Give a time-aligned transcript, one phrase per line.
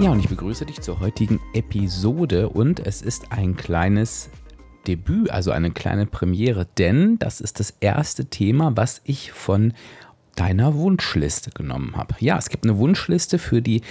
[0.00, 4.30] Ja, und ich begrüße dich zur heutigen Episode und es ist ein kleines
[4.86, 9.74] Debüt, also eine kleine Premiere, denn das ist das erste Thema, was ich von
[10.36, 12.14] deiner Wunschliste genommen habe.
[12.18, 13.82] Ja, es gibt eine Wunschliste für die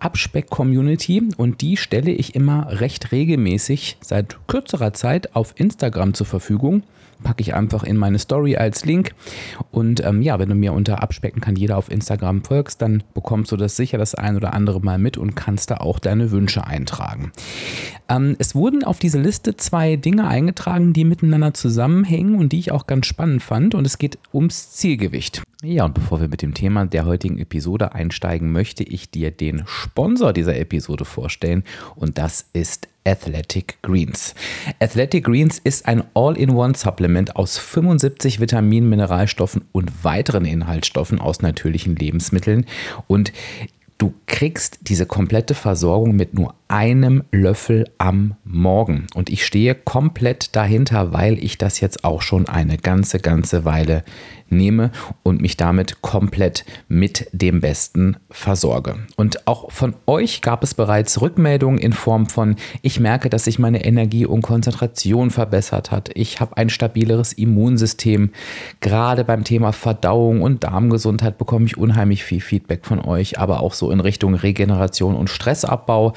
[0.00, 6.82] Abspeck-Community und die stelle ich immer recht regelmäßig seit kürzerer Zeit auf Instagram zur Verfügung
[7.22, 9.14] packe ich einfach in meine Story als Link.
[9.70, 13.52] Und ähm, ja, wenn du mir unter Abspecken kann jeder auf Instagram folgst, dann bekommst
[13.52, 16.66] du das sicher das ein oder andere Mal mit und kannst da auch deine Wünsche
[16.66, 17.32] eintragen.
[18.08, 22.72] Ähm, es wurden auf diese Liste zwei Dinge eingetragen, die miteinander zusammenhängen und die ich
[22.72, 23.74] auch ganz spannend fand.
[23.74, 25.42] Und es geht ums Zielgewicht.
[25.64, 29.62] Ja, und bevor wir mit dem Thema der heutigen Episode einsteigen, möchte ich dir den
[29.66, 31.62] Sponsor dieser Episode vorstellen.
[31.94, 34.34] Und das ist Athletic Greens.
[34.80, 42.66] Athletic Greens ist ein All-in-One-Supplement aus 75 Vitaminen, Mineralstoffen und weiteren Inhaltsstoffen aus natürlichen Lebensmitteln.
[43.08, 43.32] Und
[43.98, 49.06] du kriegst diese komplette Versorgung mit nur einem Löffel am Morgen.
[49.14, 54.04] Und ich stehe komplett dahinter, weil ich das jetzt auch schon eine ganze, ganze Weile
[54.52, 54.90] nehme
[55.22, 58.96] und mich damit komplett mit dem Besten versorge.
[59.16, 63.58] Und auch von euch gab es bereits Rückmeldungen in Form von, ich merke, dass sich
[63.58, 66.10] meine Energie und Konzentration verbessert hat.
[66.14, 68.30] Ich habe ein stabileres Immunsystem.
[68.80, 73.74] Gerade beim Thema Verdauung und Darmgesundheit bekomme ich unheimlich viel Feedback von euch, aber auch
[73.74, 76.12] so in Richtung Regeneration und Stressabbau.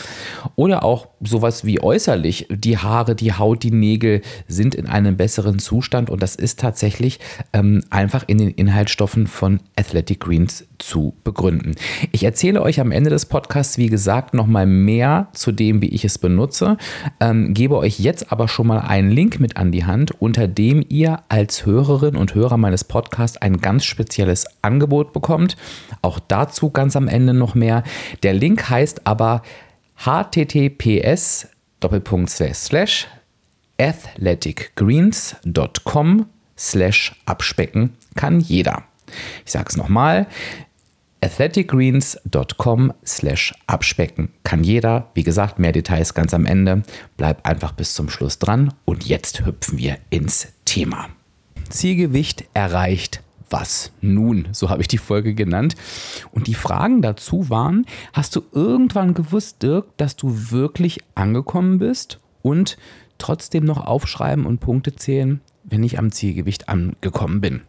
[0.56, 2.48] Oder auch sowas wie äußerlich.
[2.50, 7.20] Die Haare, die Haut, die Nägel sind in einem besseren Zustand und das ist tatsächlich
[7.54, 11.76] ähm, einfach in den Inhaltsstoffen von Athletic Greens zu begründen.
[12.12, 16.06] Ich erzähle euch am Ende des Podcasts, wie gesagt, nochmal mehr zu dem, wie ich
[16.06, 16.78] es benutze,
[17.20, 20.84] ähm, gebe euch jetzt aber schon mal einen Link mit an die Hand, unter dem
[20.90, 25.58] ihr als Hörerin und Hörer meines Podcasts ein ganz spezielles Angebot bekommt.
[26.02, 27.84] Auch dazu ganz am Ende noch mehr.
[28.24, 29.42] Der Link heißt aber
[29.98, 31.48] https
[33.78, 36.26] athleticgreens.com
[36.58, 38.84] slash abspecken kann jeder.
[39.46, 40.26] Ich sage es nochmal,
[41.22, 45.12] athleticgreens.com slash abspecken kann jeder.
[45.14, 46.84] Wie gesagt, mehr Details ganz am Ende.
[47.18, 51.10] Bleib einfach bis zum Schluss dran und jetzt hüpfen wir ins Thema.
[51.70, 53.22] Zielgewicht erreicht
[53.56, 54.50] was nun?
[54.52, 55.76] So habe ich die Folge genannt.
[56.34, 62.20] Und die Fragen dazu waren, hast du irgendwann gewusst, Dirk, dass du wirklich angekommen bist
[62.42, 62.78] und
[63.18, 67.62] trotzdem noch aufschreiben und Punkte zählen, wenn ich am Zielgewicht angekommen bin?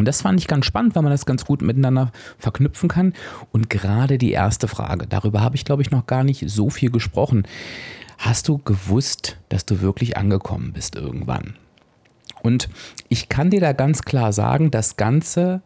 [0.00, 3.12] Und das fand ich ganz spannend, weil man das ganz gut miteinander verknüpfen kann.
[3.52, 6.90] Und gerade die erste Frage, darüber habe ich, glaube ich, noch gar nicht so viel
[6.90, 7.46] gesprochen.
[8.18, 11.54] Hast du gewusst, dass du wirklich angekommen bist irgendwann?
[12.44, 12.68] Und
[13.08, 15.62] ich kann dir da ganz klar sagen, das Ganze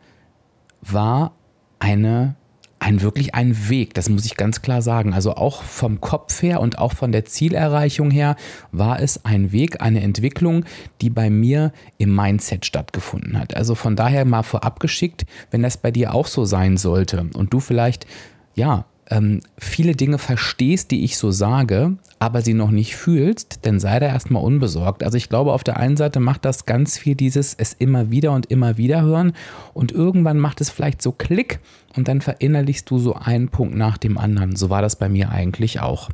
[0.80, 1.32] war
[1.80, 2.36] eine
[2.80, 5.12] ein wirklich ein Weg, das muss ich ganz klar sagen.
[5.12, 8.36] Also auch vom Kopf her und auch von der Zielerreichung her
[8.70, 10.64] war es ein Weg, eine Entwicklung,
[11.00, 13.56] die bei mir im Mindset stattgefunden hat.
[13.56, 17.52] Also von daher mal vorab geschickt, wenn das bei dir auch so sein sollte und
[17.52, 18.06] du vielleicht
[18.54, 23.80] ja ähm, viele Dinge verstehst, die ich so sage, aber sie noch nicht fühlst, dann
[23.80, 25.02] sei da erstmal unbesorgt.
[25.02, 28.32] Also ich glaube, auf der einen Seite macht das ganz viel dieses es immer wieder
[28.32, 29.32] und immer wieder hören
[29.72, 31.60] und irgendwann macht es vielleicht so Klick
[31.96, 34.56] und dann verinnerlichst du so einen Punkt nach dem anderen.
[34.56, 36.10] So war das bei mir eigentlich auch.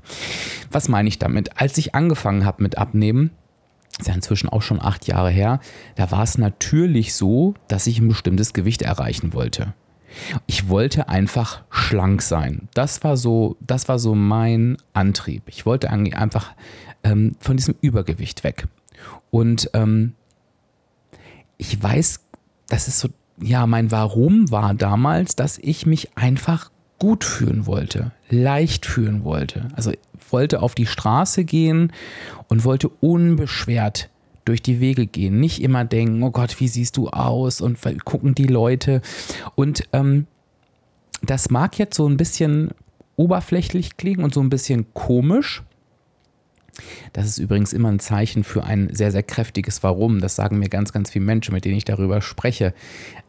[0.71, 1.61] Was meine ich damit?
[1.61, 3.31] Als ich angefangen habe mit Abnehmen,
[3.99, 5.61] ist ja inzwischen auch schon acht Jahre her,
[5.95, 9.75] da war es natürlich so, dass ich ein bestimmtes Gewicht erreichen wollte.
[10.47, 12.69] Ich wollte einfach schlank sein.
[12.75, 15.45] Das war so, das war so mein Antrieb.
[15.47, 16.53] Ich wollte einfach
[17.03, 18.67] ähm, von diesem Übergewicht weg.
[19.31, 20.15] Und ähm,
[21.57, 22.21] ich weiß,
[22.69, 23.09] das ist so,
[23.41, 29.69] ja, mein Warum war damals, dass ich mich einfach gut fühlen wollte, leicht fühlen wollte.
[29.75, 29.93] Also
[30.31, 31.93] wollte auf die Straße gehen
[32.49, 34.11] und wollte unbeschwert
[34.45, 35.41] durch die Wege gehen.
[35.41, 39.01] Nicht immer denken, oh Gott, wie siehst du aus und gucken die Leute.
[39.55, 40.27] Und ähm,
[41.23, 42.71] das mag jetzt so ein bisschen
[43.17, 45.63] oberflächlich klingen und so ein bisschen komisch.
[47.13, 50.21] Das ist übrigens immer ein Zeichen für ein sehr, sehr kräftiges Warum.
[50.21, 52.75] Das sagen mir ganz, ganz viele Menschen, mit denen ich darüber spreche.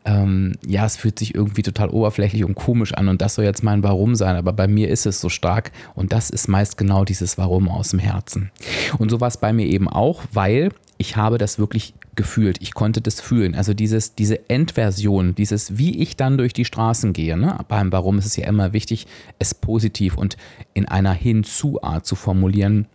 [0.04, 3.64] Ähm, ja, es fühlt sich irgendwie total oberflächlich und komisch an und das soll jetzt
[3.64, 7.06] mein Warum sein, aber bei mir ist es so stark und das ist meist genau
[7.06, 8.52] dieses Warum aus dem Herzen.
[8.98, 12.62] Und so war es bei mir eben auch, weil ich habe das wirklich gefühlt.
[12.62, 13.56] Ich konnte das fühlen.
[13.56, 17.38] Also dieses, diese Endversion, dieses, wie ich dann durch die Straßen gehe.
[17.38, 17.58] Ne?
[17.68, 19.08] Beim Warum ist es ja immer wichtig,
[19.38, 20.38] es positiv und
[20.74, 22.88] in einer Hinzu-Art zu formulieren,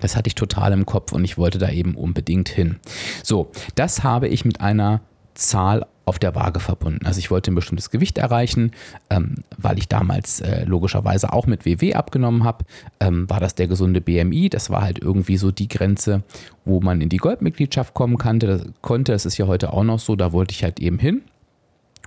[0.00, 2.76] das hatte ich total im Kopf und ich wollte da eben unbedingt hin.
[3.22, 5.00] So, das habe ich mit einer
[5.34, 7.04] Zahl auf der Waage verbunden.
[7.06, 8.72] Also ich wollte ein bestimmtes Gewicht erreichen,
[9.10, 12.64] ähm, weil ich damals äh, logischerweise auch mit WW abgenommen habe,
[12.98, 14.48] ähm, war das der gesunde BMI.
[14.48, 16.22] Das war halt irgendwie so die Grenze,
[16.64, 18.46] wo man in die Goldmitgliedschaft kommen konnte.
[18.46, 19.12] Das, konnte.
[19.12, 21.22] das ist ja heute auch noch so, da wollte ich halt eben hin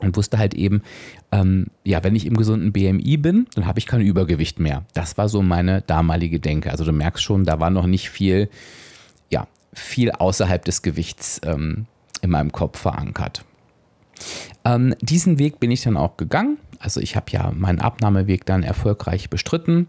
[0.01, 0.81] und wusste halt eben,
[1.31, 4.83] ähm, ja, wenn ich im gesunden BMI bin, dann habe ich kein Übergewicht mehr.
[4.93, 6.71] Das war so meine damalige Denke.
[6.71, 8.49] Also du merkst schon, da war noch nicht viel,
[9.29, 11.85] ja, viel außerhalb des Gewichts ähm,
[12.21, 13.45] in meinem Kopf verankert.
[14.65, 16.57] Ähm, diesen Weg bin ich dann auch gegangen.
[16.79, 19.87] Also ich habe ja meinen Abnahmeweg dann erfolgreich bestritten.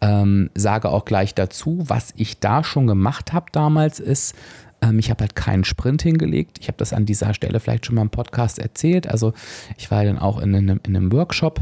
[0.00, 4.34] Ähm, sage auch gleich dazu, was ich da schon gemacht habe damals ist,
[4.82, 6.58] ähm, ich habe halt keinen Sprint hingelegt.
[6.60, 9.06] Ich habe das an dieser Stelle vielleicht schon mal im Podcast erzählt.
[9.06, 9.32] Also
[9.78, 11.60] ich war dann auch in einem, in einem Workshop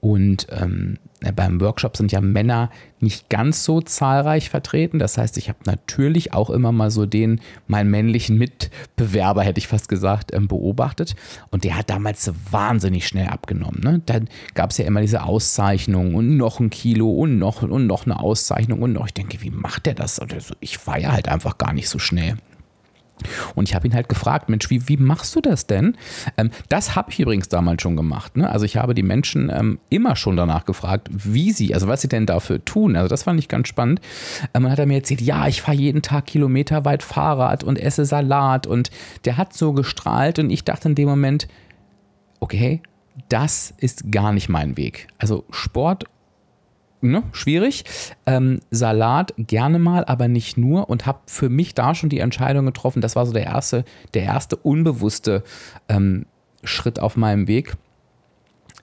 [0.00, 0.98] und ähm,
[1.32, 4.98] beim Workshop sind ja Männer nicht ganz so zahlreich vertreten.
[4.98, 9.68] Das heißt, ich habe natürlich auch immer mal so den, meinen männlichen Mitbewerber, hätte ich
[9.68, 11.14] fast gesagt, ähm, beobachtet.
[11.50, 13.80] Und der hat damals wahnsinnig schnell abgenommen.
[13.82, 14.02] Ne?
[14.06, 18.06] Dann gab es ja immer diese Auszeichnungen und noch ein Kilo und noch, und noch
[18.06, 19.06] eine Auszeichnung und noch.
[19.06, 20.20] Ich denke, wie macht der das?
[20.60, 22.36] Ich war ja halt einfach gar nicht so schnell.
[23.54, 25.96] Und ich habe ihn halt gefragt, Mensch, wie, wie machst du das denn?
[26.36, 28.36] Ähm, das habe ich übrigens damals schon gemacht.
[28.36, 28.48] Ne?
[28.48, 32.08] Also ich habe die Menschen ähm, immer schon danach gefragt, wie sie, also was sie
[32.08, 32.96] denn dafür tun.
[32.96, 34.00] Also das fand ich ganz spannend.
[34.54, 38.04] Ähm, dann hat er mir erzählt, ja, ich fahre jeden Tag kilometerweit Fahrrad und esse
[38.04, 38.90] Salat und
[39.24, 41.48] der hat so gestrahlt und ich dachte in dem Moment,
[42.40, 42.82] okay,
[43.28, 45.08] das ist gar nicht mein Weg.
[45.18, 46.04] Also Sport
[47.10, 47.84] ne, schwierig.
[48.26, 52.66] Ähm, Salat gerne mal, aber nicht nur und habe für mich da schon die Entscheidung
[52.66, 53.00] getroffen.
[53.00, 53.84] Das war so der erste,
[54.14, 55.42] der erste unbewusste
[55.88, 56.26] ähm,
[56.62, 57.76] Schritt auf meinem Weg.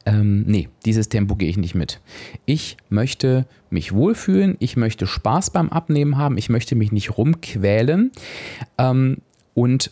[0.05, 2.01] Ähm, nee, dieses Tempo gehe ich nicht mit.
[2.45, 8.11] Ich möchte mich wohlfühlen, ich möchte Spaß beim Abnehmen haben, ich möchte mich nicht rumquälen
[8.79, 9.17] ähm,
[9.53, 9.91] und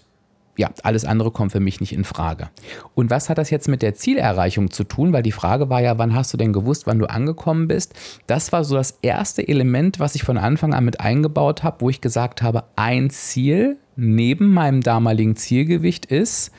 [0.60, 2.50] ja, alles andere kommt für mich nicht in Frage.
[2.94, 5.14] Und was hat das jetzt mit der Zielerreichung zu tun?
[5.14, 7.94] Weil die Frage war ja, wann hast du denn gewusst, wann du angekommen bist?
[8.28, 11.90] Das war so das erste Element, was ich von Anfang an mit eingebaut habe, wo
[11.90, 16.52] ich gesagt habe, ein Ziel neben meinem damaligen Zielgewicht ist,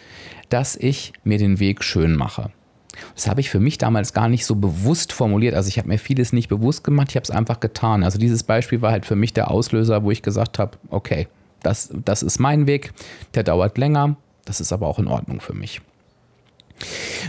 [0.49, 2.51] dass ich mir den Weg schön mache.
[3.15, 5.55] Das habe ich für mich damals gar nicht so bewusst formuliert.
[5.55, 8.03] Also ich habe mir vieles nicht bewusst gemacht, ich habe es einfach getan.
[8.03, 11.29] Also dieses Beispiel war halt für mich der Auslöser, wo ich gesagt habe, okay,
[11.63, 12.93] das, das ist mein Weg,
[13.35, 15.81] der dauert länger, das ist aber auch in Ordnung für mich.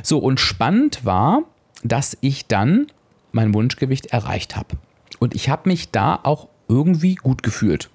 [0.04, 1.44] So, und spannend war,
[1.84, 2.88] dass ich dann
[3.32, 4.78] mein Wunschgewicht erreicht habe.
[5.20, 7.90] Und ich habe mich da auch irgendwie gut gefühlt.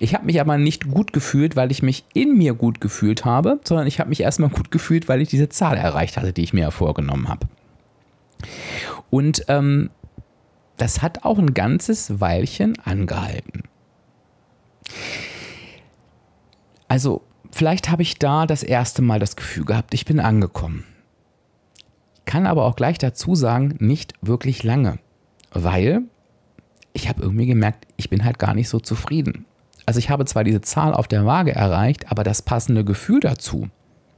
[0.00, 3.60] Ich habe mich aber nicht gut gefühlt, weil ich mich in mir gut gefühlt habe,
[3.64, 6.52] sondern ich habe mich erstmal gut gefühlt, weil ich diese Zahl erreicht hatte, die ich
[6.52, 7.46] mir vorgenommen habe.
[9.10, 9.90] Und ähm,
[10.76, 13.62] das hat auch ein ganzes Weilchen angehalten.
[16.92, 20.84] Also vielleicht habe ich da das erste Mal das Gefühl gehabt, ich bin angekommen.
[22.26, 24.98] Kann aber auch gleich dazu sagen, nicht wirklich lange,
[25.52, 26.02] weil
[26.92, 29.46] ich habe irgendwie gemerkt, ich bin halt gar nicht so zufrieden.
[29.86, 33.70] Also ich habe zwar diese Zahl auf der Waage erreicht, aber das passende Gefühl dazu,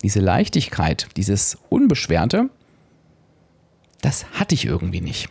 [0.03, 2.51] diese Leichtigkeit, dieses Unbeschwerte,
[4.03, 5.29] das hatte ich irgendwie nicht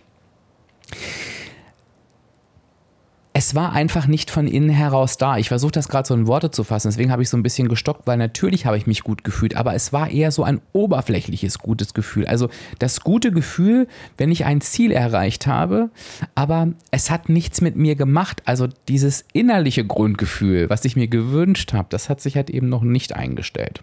[3.36, 5.38] es war einfach nicht von innen heraus da.
[5.38, 7.68] Ich versuche das gerade so in Worte zu fassen, deswegen habe ich so ein bisschen
[7.68, 11.58] gestockt, weil natürlich habe ich mich gut gefühlt, aber es war eher so ein oberflächliches
[11.58, 12.28] gutes Gefühl.
[12.28, 13.88] Also das gute Gefühl,
[14.18, 15.90] wenn ich ein Ziel erreicht habe,
[16.36, 18.44] aber es hat nichts mit mir gemacht.
[18.46, 22.84] Also dieses innerliche Grundgefühl, was ich mir gewünscht habe, das hat sich halt eben noch
[22.84, 23.82] nicht eingestellt.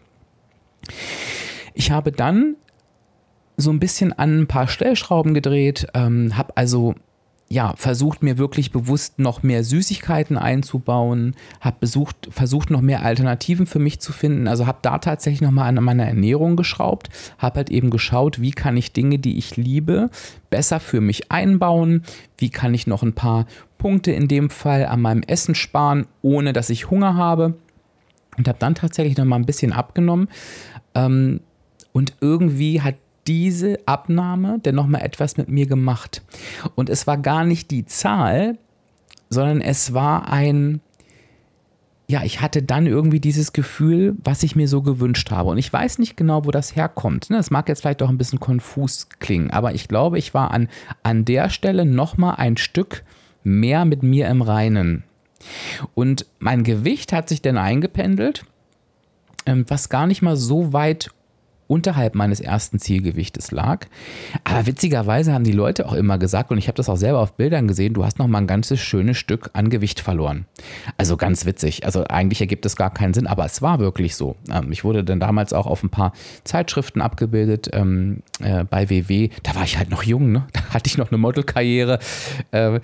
[1.74, 2.54] Ich habe dann
[3.56, 6.94] so ein bisschen an ein paar Stellschrauben gedreht, ähm, habe also
[7.52, 11.84] ja, versucht mir wirklich bewusst noch mehr Süßigkeiten einzubauen, habe
[12.30, 14.46] versucht noch mehr Alternativen für mich zu finden.
[14.46, 18.76] Also habe da tatsächlich nochmal an meiner Ernährung geschraubt, habe halt eben geschaut, wie kann
[18.76, 20.10] ich Dinge, die ich liebe,
[20.48, 22.04] besser für mich einbauen,
[22.38, 23.46] wie kann ich noch ein paar
[23.78, 27.54] Punkte in dem Fall an meinem Essen sparen, ohne dass ich Hunger habe.
[28.38, 30.28] Und habe dann tatsächlich nochmal ein bisschen abgenommen.
[30.94, 31.40] Ähm,
[31.92, 32.94] und irgendwie hat
[33.30, 36.20] diese Abnahme denn nochmal etwas mit mir gemacht.
[36.74, 38.58] Und es war gar nicht die Zahl,
[39.28, 40.80] sondern es war ein,
[42.08, 45.50] ja, ich hatte dann irgendwie dieses Gefühl, was ich mir so gewünscht habe.
[45.50, 47.30] Und ich weiß nicht genau, wo das herkommt.
[47.30, 47.54] Das ne?
[47.54, 50.68] mag jetzt vielleicht auch ein bisschen konfus klingen, aber ich glaube, ich war an,
[51.04, 53.04] an der Stelle nochmal ein Stück
[53.44, 55.04] mehr mit mir im Reinen.
[55.94, 58.44] Und mein Gewicht hat sich dann eingependelt,
[59.46, 61.12] ähm, was gar nicht mal so weit
[61.70, 63.86] unterhalb meines ersten Zielgewichtes lag.
[64.42, 67.34] Aber witzigerweise haben die Leute auch immer gesagt, und ich habe das auch selber auf
[67.34, 70.46] Bildern gesehen, du hast noch mal ein ganzes schönes Stück an Gewicht verloren.
[70.96, 71.84] Also ganz witzig.
[71.84, 74.36] Also eigentlich ergibt es gar keinen Sinn, aber es war wirklich so.
[74.50, 76.12] Ähm, ich wurde dann damals auch auf ein paar
[76.42, 79.30] Zeitschriften abgebildet ähm, äh, bei WW.
[79.44, 80.46] Da war ich halt noch jung, ne?
[80.52, 82.00] da hatte ich noch eine Modelkarriere
[82.50, 82.80] äh,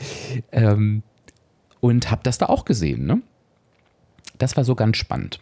[0.53, 1.03] ähm,
[1.81, 3.05] und habe das da auch gesehen.
[3.07, 3.21] Ne?
[4.39, 5.41] Das war so ganz spannend.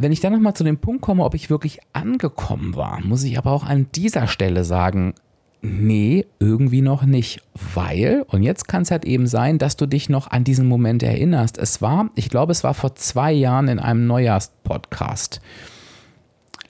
[0.00, 3.36] Wenn ich dann nochmal zu dem Punkt komme, ob ich wirklich angekommen war, muss ich
[3.36, 5.12] aber auch an dieser Stelle sagen,
[5.60, 7.42] nee, irgendwie noch nicht.
[7.74, 11.02] Weil, und jetzt kann es halt eben sein, dass du dich noch an diesen Moment
[11.02, 11.58] erinnerst.
[11.58, 15.42] Es war, ich glaube, es war vor zwei Jahren in einem Neujahrspodcast.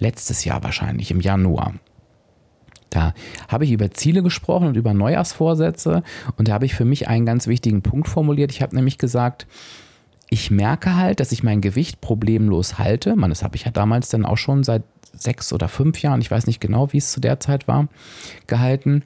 [0.00, 1.74] Letztes Jahr wahrscheinlich, im Januar.
[2.88, 3.14] Da
[3.46, 6.02] habe ich über Ziele gesprochen und über Neujahrsvorsätze
[6.36, 8.50] und da habe ich für mich einen ganz wichtigen Punkt formuliert.
[8.50, 9.46] Ich habe nämlich gesagt,
[10.30, 13.16] ich merke halt, dass ich mein Gewicht problemlos halte.
[13.16, 16.30] Man, das habe ich ja damals dann auch schon seit sechs oder fünf Jahren, ich
[16.30, 17.88] weiß nicht genau, wie es zu der Zeit war,
[18.46, 19.02] gehalten.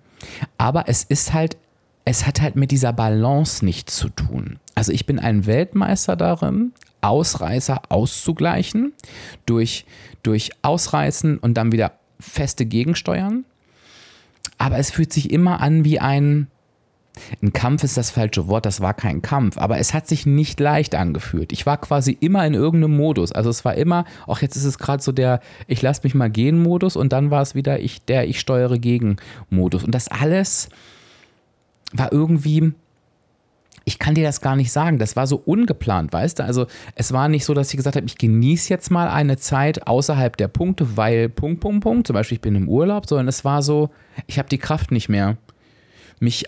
[0.59, 1.57] Aber es ist halt,
[2.05, 4.59] es hat halt mit dieser Balance nichts zu tun.
[4.75, 8.93] Also ich bin ein Weltmeister darin, Ausreißer auszugleichen
[9.47, 9.87] durch,
[10.23, 13.47] durch Ausreißen und dann wieder feste Gegensteuern.
[14.59, 16.49] Aber es fühlt sich immer an wie ein,
[17.43, 20.59] ein Kampf ist das falsche Wort, das war kein Kampf, aber es hat sich nicht
[20.59, 21.53] leicht angefühlt.
[21.53, 23.33] Ich war quasi immer in irgendeinem Modus.
[23.33, 26.31] Also es war immer, auch jetzt ist es gerade so der Ich lasse mich mal
[26.31, 29.17] gehen Modus und dann war es wieder ich, der Ich steuere gegen
[29.49, 29.85] Modus.
[29.85, 30.69] Und das alles
[31.93, 32.73] war irgendwie,
[33.85, 34.99] ich kann dir das gar nicht sagen.
[34.99, 36.45] Das war so ungeplant, weißt du?
[36.45, 36.67] Also
[36.97, 40.37] es war nicht so, dass ich gesagt habe, ich genieße jetzt mal eine Zeit außerhalb
[40.37, 43.63] der Punkte, weil Punkt, Punkt, Punkt, zum Beispiel ich bin im Urlaub, sondern es war
[43.63, 43.91] so,
[44.27, 45.37] ich habe die Kraft nicht mehr,
[46.19, 46.47] mich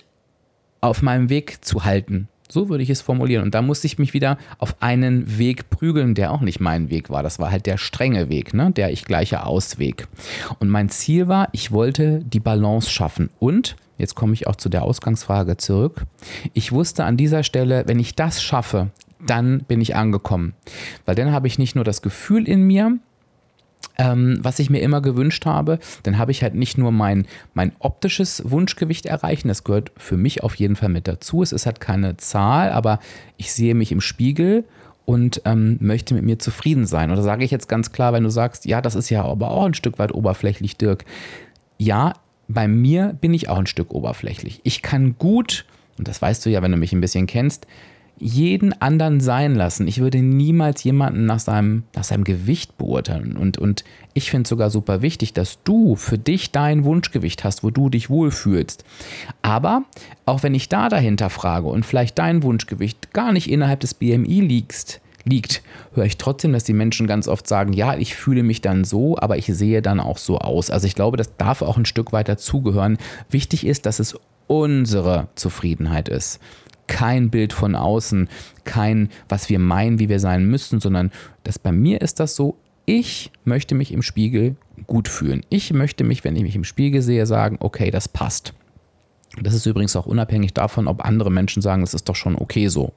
[0.88, 2.28] auf meinem Weg zu halten.
[2.48, 3.42] So würde ich es formulieren.
[3.42, 7.10] Und da musste ich mich wieder auf einen Weg prügeln, der auch nicht mein Weg
[7.10, 7.22] war.
[7.22, 8.70] Das war halt der strenge Weg, ne?
[8.70, 10.06] der ich gleiche Ausweg.
[10.60, 13.30] Und mein Ziel war, ich wollte die Balance schaffen.
[13.38, 16.02] Und, jetzt komme ich auch zu der Ausgangsfrage zurück,
[16.52, 18.90] ich wusste an dieser Stelle, wenn ich das schaffe,
[19.26, 20.54] dann bin ich angekommen.
[21.04, 22.98] Weil dann habe ich nicht nur das Gefühl in mir,
[23.98, 27.72] ähm, was ich mir immer gewünscht habe, dann habe ich halt nicht nur mein, mein
[27.78, 31.42] optisches Wunschgewicht erreichen, das gehört für mich auf jeden Fall mit dazu.
[31.42, 33.00] Es ist halt keine Zahl, aber
[33.36, 34.64] ich sehe mich im Spiegel
[35.04, 37.08] und ähm, möchte mit mir zufrieden sein.
[37.08, 39.64] Da sage ich jetzt ganz klar, wenn du sagst, ja, das ist ja aber auch
[39.64, 41.04] ein Stück weit oberflächlich, Dirk.
[41.78, 42.14] Ja,
[42.48, 44.60] bei mir bin ich auch ein Stück oberflächlich.
[44.64, 45.64] Ich kann gut,
[45.98, 47.66] und das weißt du ja, wenn du mich ein bisschen kennst,
[48.18, 49.86] jeden anderen sein lassen.
[49.86, 53.36] Ich würde niemals jemanden nach seinem, nach seinem Gewicht beurteilen.
[53.36, 57.62] Und, und ich finde es sogar super wichtig, dass du für dich dein Wunschgewicht hast,
[57.62, 58.84] wo du dich wohlfühlst.
[59.42, 59.82] Aber
[60.24, 64.40] auch wenn ich da dahinter frage und vielleicht dein Wunschgewicht gar nicht innerhalb des BMI
[64.40, 68.60] liegst, liegt, höre ich trotzdem, dass die Menschen ganz oft sagen, ja, ich fühle mich
[68.60, 70.70] dann so, aber ich sehe dann auch so aus.
[70.70, 72.96] Also ich glaube, das darf auch ein Stück weiter zugehören.
[73.28, 76.40] Wichtig ist, dass es unsere Zufriedenheit ist
[76.86, 78.28] kein Bild von außen,
[78.64, 81.10] kein, was wir meinen, wie wir sein müssten, sondern
[81.44, 85.44] das bei mir ist das so, ich möchte mich im Spiegel gut fühlen.
[85.48, 88.54] Ich möchte mich, wenn ich mich im Spiegel sehe, sagen, okay, das passt.
[89.42, 92.68] Das ist übrigens auch unabhängig davon, ob andere Menschen sagen, es ist doch schon okay
[92.68, 92.92] so.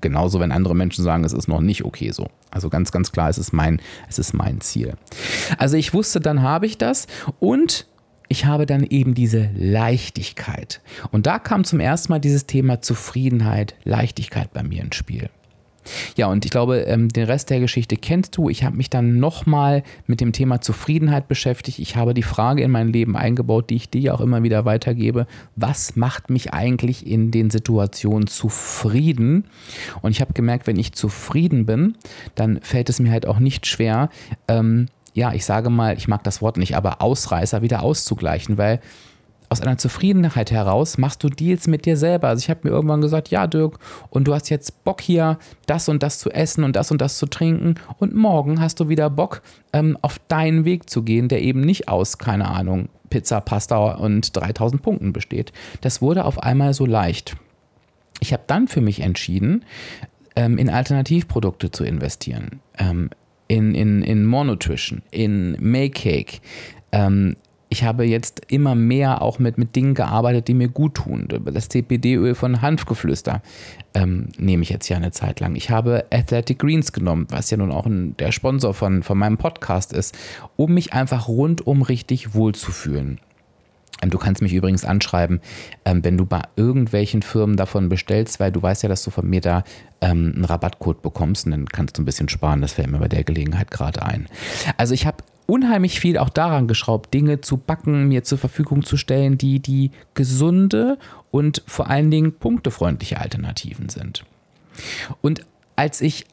[0.00, 2.28] Genauso, wenn andere Menschen sagen, es ist noch nicht okay so.
[2.50, 4.94] Also ganz, ganz klar, es ist mein, es ist mein Ziel.
[5.58, 7.06] Also ich wusste, dann habe ich das
[7.40, 7.86] und
[8.28, 10.80] ich habe dann eben diese Leichtigkeit.
[11.10, 15.28] Und da kam zum ersten Mal dieses Thema Zufriedenheit, Leichtigkeit bei mir ins Spiel.
[16.16, 18.48] Ja, und ich glaube, ähm, den Rest der Geschichte kennst du.
[18.48, 21.78] Ich habe mich dann nochmal mit dem Thema Zufriedenheit beschäftigt.
[21.78, 25.26] Ich habe die Frage in mein Leben eingebaut, die ich dir auch immer wieder weitergebe.
[25.56, 29.44] Was macht mich eigentlich in den Situationen zufrieden?
[30.02, 31.96] Und ich habe gemerkt, wenn ich zufrieden bin,
[32.34, 34.08] dann fällt es mir halt auch nicht schwer,
[34.48, 38.80] ähm, ja, ich sage mal, ich mag das Wort nicht, aber Ausreißer wieder auszugleichen, weil
[39.52, 42.28] aus einer Zufriedenheit heraus machst du Deals mit dir selber.
[42.28, 43.78] Also ich habe mir irgendwann gesagt, ja Dirk,
[44.08, 47.18] und du hast jetzt Bock hier, das und das zu essen und das und das
[47.18, 49.42] zu trinken und morgen hast du wieder Bock,
[49.74, 54.34] ähm, auf deinen Weg zu gehen, der eben nicht aus, keine Ahnung, Pizza, Pasta und
[54.34, 55.52] 3000 Punkten besteht.
[55.82, 57.36] Das wurde auf einmal so leicht.
[58.20, 59.66] Ich habe dann für mich entschieden,
[60.34, 62.60] ähm, in Alternativprodukte zu investieren.
[63.52, 66.40] In, in, in More Nutrition, in Make.
[66.92, 67.36] Ähm,
[67.68, 71.26] Ich habe jetzt immer mehr auch mit, mit Dingen gearbeitet, die mir gut tun.
[71.52, 73.40] Das CPD-Öl von Hanfgeflüster
[73.94, 75.56] ähm, nehme ich jetzt ja eine Zeit lang.
[75.56, 79.38] Ich habe Athletic Greens genommen, was ja nun auch ein, der Sponsor von, von meinem
[79.38, 80.14] Podcast ist,
[80.56, 83.20] um mich einfach rundum richtig wohlzufühlen.
[84.02, 85.40] Ähm, du kannst mich übrigens anschreiben,
[85.84, 89.28] ähm, wenn du bei irgendwelchen Firmen davon bestellst, weil du weißt ja, dass du von
[89.28, 89.64] mir da
[90.00, 92.60] ähm, einen Rabattcode bekommst und dann kannst du ein bisschen sparen.
[92.60, 94.28] Das fällt mir bei der Gelegenheit gerade ein.
[94.76, 98.96] Also ich habe unheimlich viel auch daran geschraubt, Dinge zu backen, mir zur Verfügung zu
[98.96, 100.98] stellen, die die gesunde
[101.30, 104.24] und vor allen Dingen punktefreundliche Alternativen sind.
[105.20, 105.44] Und
[105.76, 106.26] als ich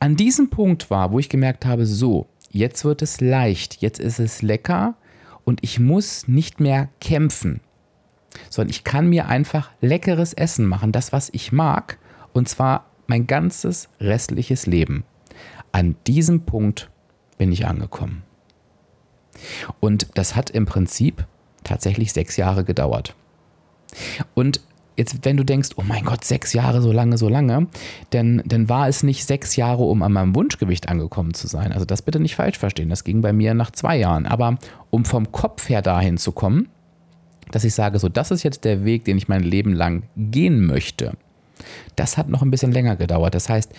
[0.00, 4.20] an diesem Punkt war, wo ich gemerkt habe, so, jetzt wird es leicht, jetzt ist
[4.20, 4.94] es lecker
[5.48, 7.62] und ich muss nicht mehr kämpfen,
[8.50, 11.96] sondern ich kann mir einfach leckeres Essen machen, das, was ich mag,
[12.34, 15.04] und zwar mein ganzes restliches Leben.
[15.72, 16.90] An diesem Punkt
[17.38, 18.24] bin ich angekommen.
[19.80, 21.26] Und das hat im Prinzip
[21.64, 23.14] tatsächlich sechs Jahre gedauert.
[24.34, 24.60] Und
[24.98, 27.68] jetzt, wenn du denkst, oh mein Gott, sechs Jahre, so lange, so lange,
[28.12, 31.72] denn, dann war es nicht sechs Jahre, um an meinem Wunschgewicht angekommen zu sein.
[31.72, 32.90] Also das bitte nicht falsch verstehen.
[32.90, 34.26] Das ging bei mir nach zwei Jahren.
[34.26, 34.58] Aber
[34.90, 36.68] um vom Kopf her dahin zu kommen,
[37.52, 40.66] dass ich sage, so, das ist jetzt der Weg, den ich mein Leben lang gehen
[40.66, 41.12] möchte,
[41.96, 43.34] das hat noch ein bisschen länger gedauert.
[43.34, 43.72] Das heißt,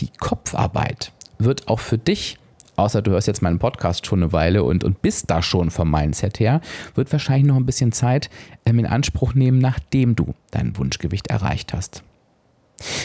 [0.00, 2.38] die Kopfarbeit wird auch für dich
[2.78, 5.90] außer du hörst jetzt meinen Podcast schon eine Weile und, und bist da schon vom
[5.90, 6.60] Mindset her,
[6.94, 8.30] wird wahrscheinlich noch ein bisschen Zeit
[8.64, 12.02] ähm, in Anspruch nehmen, nachdem du dein Wunschgewicht erreicht hast.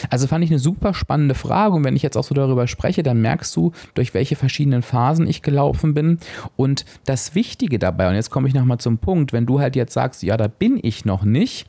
[0.08, 3.02] Also fand ich eine super spannende Frage und wenn ich jetzt auch so darüber spreche,
[3.02, 6.18] dann merkst du, durch welche verschiedenen Phasen ich gelaufen bin.
[6.54, 9.92] Und das Wichtige dabei, und jetzt komme ich nochmal zum Punkt, wenn du halt jetzt
[9.92, 11.66] sagst, ja, da bin ich noch nicht,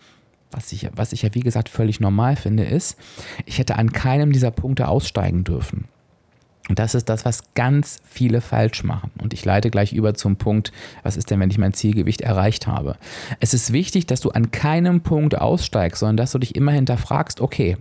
[0.51, 2.97] was ich, was ich ja wie gesagt völlig normal finde, ist,
[3.45, 5.85] ich hätte an keinem dieser Punkte aussteigen dürfen.
[6.67, 9.11] Und das ist das, was ganz viele falsch machen.
[9.21, 10.71] Und ich leite gleich über zum Punkt,
[11.03, 12.97] was ist denn, wenn ich mein Zielgewicht erreicht habe?
[13.39, 17.39] Es ist wichtig, dass du an keinem Punkt aussteigst, sondern dass du dich immer hinterfragst,
[17.39, 17.77] okay,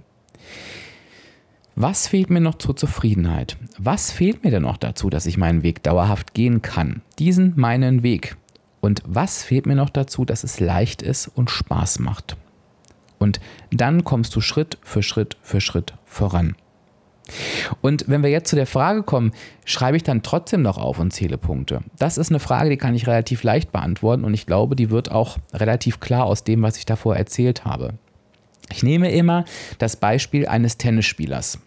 [1.76, 3.56] was fehlt mir noch zur Zufriedenheit?
[3.78, 7.02] Was fehlt mir denn noch dazu, dass ich meinen Weg dauerhaft gehen kann?
[7.18, 8.36] Diesen meinen Weg.
[8.80, 12.36] Und was fehlt mir noch dazu, dass es leicht ist und Spaß macht?
[13.18, 13.40] Und
[13.72, 16.54] dann kommst du Schritt für Schritt für Schritt voran.
[17.80, 19.32] Und wenn wir jetzt zu der Frage kommen,
[19.64, 21.80] schreibe ich dann trotzdem noch auf und zähle Punkte?
[21.98, 25.10] Das ist eine Frage, die kann ich relativ leicht beantworten und ich glaube, die wird
[25.10, 27.94] auch relativ klar aus dem, was ich davor erzählt habe.
[28.70, 29.44] Ich nehme immer
[29.78, 31.58] das Beispiel eines Tennisspielers.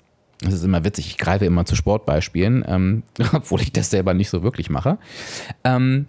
[0.42, 4.30] Das ist immer witzig, ich greife immer zu Sportbeispielen, ähm, obwohl ich das selber nicht
[4.30, 4.98] so wirklich mache.
[5.64, 6.08] Ähm,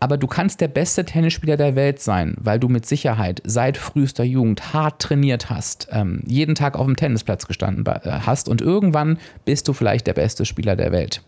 [0.00, 4.24] aber du kannst der beste Tennisspieler der Welt sein, weil du mit Sicherheit seit frühester
[4.24, 9.18] Jugend hart trainiert hast, ähm, jeden Tag auf dem Tennisplatz gestanden äh, hast und irgendwann
[9.44, 11.22] bist du vielleicht der beste Spieler der Welt.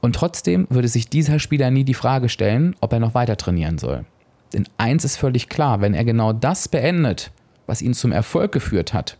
[0.00, 3.78] Und trotzdem würde sich dieser Spieler nie die Frage stellen, ob er noch weiter trainieren
[3.78, 4.04] soll.
[4.52, 7.30] Denn eins ist völlig klar, wenn er genau das beendet,
[7.66, 9.18] was ihn zum Erfolg geführt hat,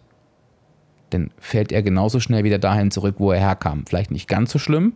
[1.11, 3.85] dann fällt er genauso schnell wieder dahin zurück, wo er herkam.
[3.87, 4.95] Vielleicht nicht ganz so schlimm,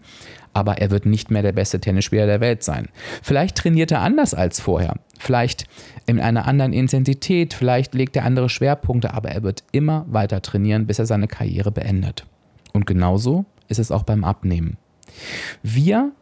[0.52, 2.88] aber er wird nicht mehr der beste Tennisspieler der Welt sein.
[3.22, 5.66] Vielleicht trainiert er anders als vorher, vielleicht
[6.06, 10.86] in einer anderen Intensität, vielleicht legt er andere Schwerpunkte, aber er wird immer weiter trainieren,
[10.86, 12.26] bis er seine Karriere beendet.
[12.72, 14.76] Und genauso ist es auch beim Abnehmen.
[15.62, 16.12] Wir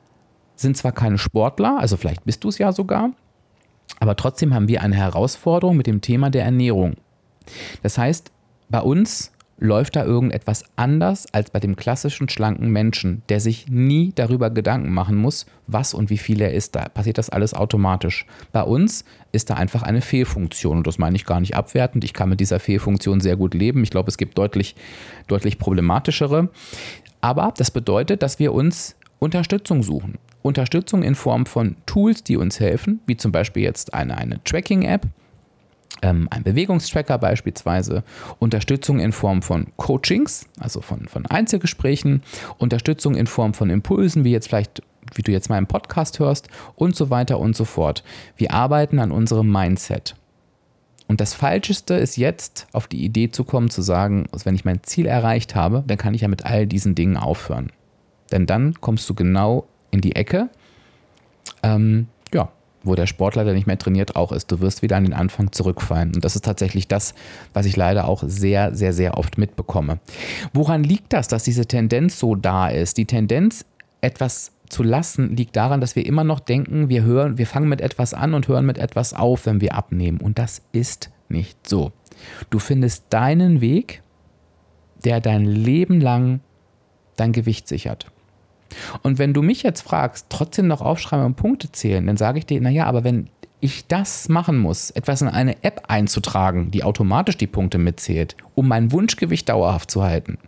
[0.57, 3.11] sind zwar keine Sportler, also vielleicht bist du es ja sogar,
[3.99, 6.95] aber trotzdem haben wir eine Herausforderung mit dem Thema der Ernährung.
[7.83, 8.31] Das heißt,
[8.69, 14.13] bei uns läuft da irgendetwas anders als bei dem klassischen schlanken Menschen, der sich nie
[14.15, 16.75] darüber Gedanken machen muss, was und wie viel er isst.
[16.75, 18.27] Da passiert das alles automatisch.
[18.53, 22.03] Bei uns ist da einfach eine Fehlfunktion und das meine ich gar nicht abwertend.
[22.05, 23.83] Ich kann mit dieser Fehlfunktion sehr gut leben.
[23.83, 24.75] Ich glaube, es gibt deutlich,
[25.29, 26.49] deutlich problematischere.
[27.21, 30.19] Aber das bedeutet, dass wir uns Unterstützung suchen.
[30.43, 35.07] Unterstützung in Form von Tools, die uns helfen, wie zum Beispiel jetzt eine, eine Tracking-App,
[36.03, 38.03] ähm, ein Bewegungstracker beispielsweise,
[38.39, 42.23] Unterstützung in Form von Coachings, also von, von Einzelgesprächen,
[42.59, 44.83] Unterstützung in Form von Impulsen, wie jetzt vielleicht,
[45.15, 48.03] wie du jetzt mal im Podcast hörst und so weiter und so fort.
[48.37, 50.15] Wir arbeiten an unserem Mindset.
[51.09, 54.65] Und das Falscheste ist jetzt, auf die Idee zu kommen, zu sagen, also wenn ich
[54.65, 57.73] mein Ziel erreicht habe, dann kann ich ja mit all diesen Dingen aufhören.
[58.31, 60.51] Denn dann kommst du genau in die Ecke,
[61.65, 62.51] ähm, ja,
[62.83, 64.51] wo der Sportler, der nicht mehr trainiert, auch ist.
[64.51, 66.15] Du wirst wieder an den Anfang zurückfallen.
[66.15, 67.15] Und das ist tatsächlich das,
[67.53, 69.99] was ich leider auch sehr, sehr, sehr oft mitbekomme.
[70.53, 72.97] Woran liegt das, dass diese Tendenz so da ist?
[72.97, 73.65] Die Tendenz,
[74.01, 77.81] etwas zu lassen, liegt daran, dass wir immer noch denken, wir hören, wir fangen mit
[77.81, 80.21] etwas an und hören mit etwas auf, wenn wir abnehmen.
[80.21, 81.93] Und das ist nicht so.
[82.51, 84.03] Du findest deinen Weg,
[85.05, 86.41] der dein Leben lang
[87.17, 88.07] dein Gewicht sichert.
[89.03, 92.47] Und wenn du mich jetzt fragst, trotzdem noch aufschreiben und Punkte zählen, dann sage ich
[92.47, 93.29] dir, naja, aber wenn
[93.61, 98.69] ich das machen muss, etwas in eine App einzutragen, die automatisch die Punkte mitzählt, um
[98.69, 100.39] mein Wunschgewicht dauerhaft zu halten.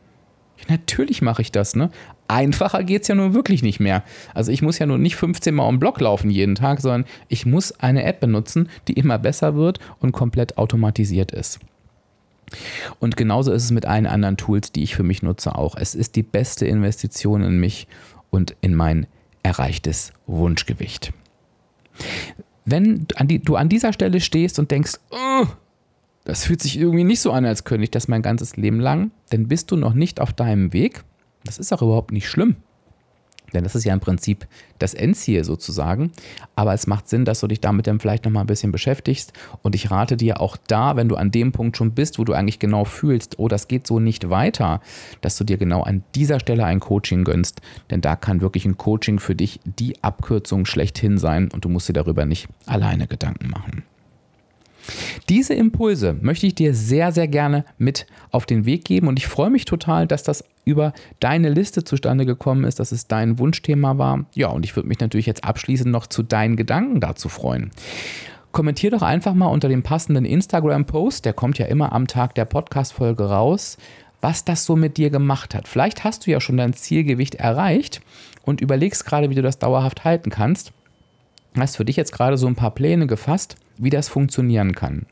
[0.58, 1.90] Ja, natürlich mache ich das, ne?
[2.28, 4.04] Einfacher geht es ja nun wirklich nicht mehr.
[4.32, 7.44] Also ich muss ja nun nicht 15 Mal um Block laufen jeden Tag, sondern ich
[7.44, 11.60] muss eine App benutzen, die immer besser wird und komplett automatisiert ist.
[13.00, 15.76] Und genauso ist es mit allen anderen Tools, die ich für mich nutze auch.
[15.76, 17.86] Es ist die beste Investition in mich
[18.32, 19.06] und in mein
[19.44, 21.12] erreichtes Wunschgewicht.
[22.64, 23.06] Wenn
[23.44, 25.46] du an dieser Stelle stehst und denkst, oh,
[26.24, 29.10] das fühlt sich irgendwie nicht so an, als könnte ich das mein ganzes Leben lang,
[29.30, 31.04] dann bist du noch nicht auf deinem Weg.
[31.44, 32.56] Das ist auch überhaupt nicht schlimm.
[33.52, 34.46] Denn das ist ja im Prinzip
[34.78, 36.12] das Endziel sozusagen.
[36.56, 39.32] Aber es macht Sinn, dass du dich damit dann vielleicht nochmal ein bisschen beschäftigst.
[39.62, 42.32] Und ich rate dir auch da, wenn du an dem Punkt schon bist, wo du
[42.32, 44.80] eigentlich genau fühlst, oh, das geht so nicht weiter,
[45.20, 47.60] dass du dir genau an dieser Stelle ein Coaching gönnst.
[47.90, 51.88] Denn da kann wirklich ein Coaching für dich die Abkürzung schlechthin sein und du musst
[51.88, 53.84] dir darüber nicht alleine Gedanken machen.
[55.28, 59.26] Diese Impulse möchte ich dir sehr, sehr gerne mit auf den Weg geben und ich
[59.26, 63.98] freue mich total, dass das über deine Liste zustande gekommen ist, dass es dein Wunschthema
[63.98, 64.26] war.
[64.34, 67.70] Ja, und ich würde mich natürlich jetzt abschließend noch zu deinen Gedanken dazu freuen.
[68.52, 72.44] Kommentier doch einfach mal unter dem passenden Instagram-Post, der kommt ja immer am Tag der
[72.44, 73.78] Podcast-Folge raus,
[74.20, 75.66] was das so mit dir gemacht hat.
[75.66, 78.02] Vielleicht hast du ja schon dein Zielgewicht erreicht
[78.44, 80.72] und überlegst gerade, wie du das dauerhaft halten kannst.
[81.58, 85.06] Hast für dich jetzt gerade so ein paar Pläne gefasst, wie das funktionieren kann.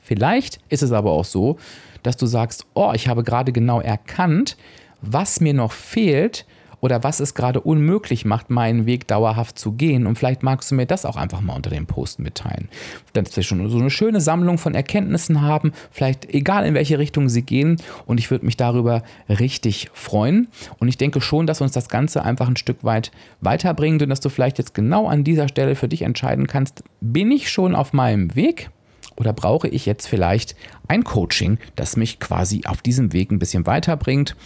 [0.00, 1.58] Vielleicht ist es aber auch so,
[2.02, 4.56] dass du sagst, oh, ich habe gerade genau erkannt,
[5.00, 6.46] was mir noch fehlt
[6.80, 10.06] oder was es gerade unmöglich macht, meinen Weg dauerhaft zu gehen.
[10.06, 12.68] Und vielleicht magst du mir das auch einfach mal unter dem Post mitteilen.
[13.12, 17.28] Dass wir schon so eine schöne Sammlung von Erkenntnissen haben, vielleicht egal in welche Richtung
[17.28, 17.76] sie gehen.
[18.06, 20.48] Und ich würde mich darüber richtig freuen.
[20.78, 23.10] Und ich denke schon, dass uns das Ganze einfach ein Stück weit
[23.40, 27.30] weiterbringt und dass du vielleicht jetzt genau an dieser Stelle für dich entscheiden kannst, bin
[27.30, 28.70] ich schon auf meinem Weg?
[29.16, 30.54] Oder brauche ich jetzt vielleicht
[30.86, 34.36] ein Coaching, das mich quasi auf diesem Weg ein bisschen weiterbringt?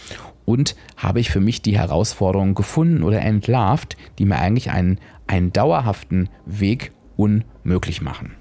[0.45, 5.53] Und habe ich für mich die Herausforderungen gefunden oder entlarvt, die mir eigentlich einen, einen
[5.53, 8.35] dauerhaften Weg unmöglich machen?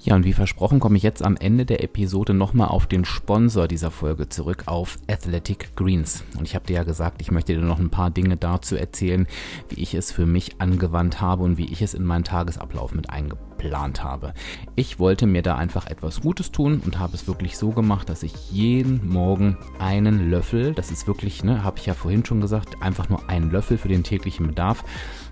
[0.00, 3.66] Ja, und wie versprochen komme ich jetzt am Ende der Episode nochmal auf den Sponsor
[3.66, 6.22] dieser Folge zurück, auf Athletic Greens.
[6.38, 9.26] Und ich habe dir ja gesagt, ich möchte dir noch ein paar Dinge dazu erzählen,
[9.68, 13.10] wie ich es für mich angewandt habe und wie ich es in meinen Tagesablauf mit
[13.10, 14.34] eingeplant habe.
[14.76, 18.22] Ich wollte mir da einfach etwas Gutes tun und habe es wirklich so gemacht, dass
[18.22, 22.80] ich jeden Morgen einen Löffel, das ist wirklich, ne, habe ich ja vorhin schon gesagt,
[22.82, 24.84] einfach nur einen Löffel für den täglichen Bedarf,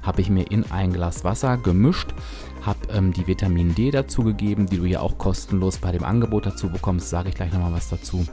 [0.03, 2.13] habe ich mir in ein Glas Wasser gemischt
[2.67, 6.69] habe ähm, die Vitamin D dazugegeben, die du ja auch kostenlos bei dem Angebot dazu
[6.69, 8.27] bekommst, sage ich gleich nochmal was dazu